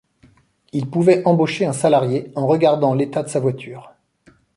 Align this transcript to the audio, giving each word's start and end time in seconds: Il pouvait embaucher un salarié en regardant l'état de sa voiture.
Il 0.73 0.89
pouvait 0.89 1.21
embaucher 1.27 1.67
un 1.67 1.73
salarié 1.73 2.31
en 2.35 2.47
regardant 2.47 2.95
l'état 2.95 3.21
de 3.21 3.29
sa 3.29 3.39
voiture. 3.39 3.93